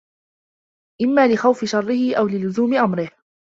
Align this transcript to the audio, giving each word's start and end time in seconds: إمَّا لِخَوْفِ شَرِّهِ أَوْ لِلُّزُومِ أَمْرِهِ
إمَّا 1.01 1.33
لِخَوْفِ 1.33 1.65
شَرِّهِ 1.65 2.15
أَوْ 2.17 2.27
لِلُّزُومِ 2.27 2.73
أَمْرِهِ 2.73 3.09